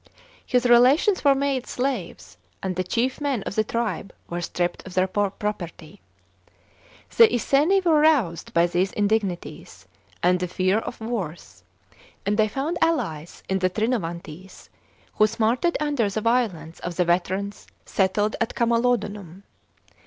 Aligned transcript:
His 0.47 0.65
relations 0.65 1.23
were 1.23 1.35
made 1.35 1.67
slaves, 1.67 2.35
and 2.63 2.75
ihe 2.79 2.87
chief 2.87 3.21
men 3.21 3.43
of 3.43 3.53
the 3.53 3.63
tribe 3.63 4.11
were 4.27 4.41
stript 4.41 4.83
of 4.87 4.95
their 4.95 5.05
property. 5.05 6.01
The 7.15 7.27
Iconi 7.31 7.83
v/ore 7.83 7.99
roused 7.99 8.51
by 8.51 8.65
these 8.65 8.91
indignities 8.93 9.85
and 10.23 10.39
the 10.39 10.47
fear 10.47 10.79
of 10.79 10.99
worse, 11.01 11.61
and 12.25 12.35
ihcy 12.35 12.51
Tound 12.51 12.77
allies 12.81 13.43
in 13.47 13.59
the 13.59 13.69
Trinovantes, 13.69 14.69
who 15.17 15.27
smarted 15.27 15.77
under 15.79 16.09
the 16.09 16.21
violence 16.21 16.79
of 16.79 16.95
the 16.95 17.05
veterans 17.05 17.67
settled 17.85 18.35
at 18.41 18.55
Camalodunum. 18.55 19.43